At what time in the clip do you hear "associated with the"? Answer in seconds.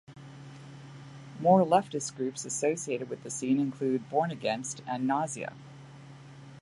2.43-3.29